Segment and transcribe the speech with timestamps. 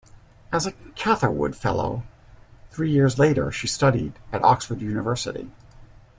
[0.51, 2.01] As a Catherwood Fellow
[2.71, 5.51] three years later, she studied at Oxford University.